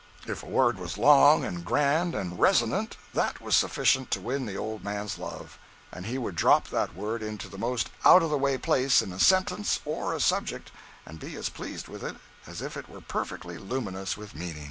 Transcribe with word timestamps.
If 0.25 0.41
a 0.41 0.47
word 0.47 0.79
was 0.79 0.97
long 0.97 1.45
and 1.45 1.63
grand 1.63 2.15
and 2.15 2.39
resonant, 2.39 2.97
that 3.13 3.39
was 3.39 3.55
sufficient 3.55 4.09
to 4.09 4.19
win 4.19 4.47
the 4.47 4.57
old 4.57 4.83
man's 4.83 5.19
love, 5.19 5.59
and 5.91 6.07
he 6.07 6.17
would 6.17 6.33
drop 6.35 6.69
that 6.69 6.95
word 6.95 7.21
into 7.21 7.47
the 7.47 7.59
most 7.59 7.91
out 8.03 8.23
of 8.23 8.31
the 8.31 8.37
way 8.39 8.57
place 8.57 9.03
in 9.03 9.13
a 9.13 9.19
sentence 9.19 9.79
or 9.85 10.15
a 10.15 10.19
subject, 10.19 10.71
and 11.05 11.19
be 11.19 11.35
as 11.35 11.49
pleased 11.49 11.87
with 11.87 12.03
it 12.03 12.15
as 12.47 12.63
if 12.63 12.75
it 12.77 12.89
were 12.89 13.01
perfectly 13.01 13.59
luminous 13.59 14.17
with 14.17 14.33
meaning. 14.33 14.57